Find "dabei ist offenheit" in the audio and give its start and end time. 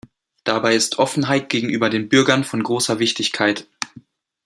0.45-1.49